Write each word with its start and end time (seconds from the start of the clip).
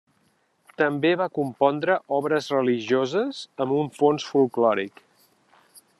També 0.81 1.09
va 1.21 1.27
compondre 1.35 1.97
obres 2.17 2.49
religioses 2.55 3.43
amb 3.67 3.77
un 3.83 3.93
fons 3.99 4.29
folklòric. 4.31 5.07